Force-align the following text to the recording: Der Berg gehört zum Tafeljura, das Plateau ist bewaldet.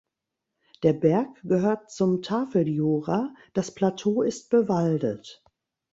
Der 0.81 0.93
Berg 0.93 1.29
gehört 1.43 1.91
zum 1.91 2.23
Tafeljura, 2.23 3.35
das 3.53 3.71
Plateau 3.75 4.23
ist 4.23 4.49
bewaldet. 4.49 5.43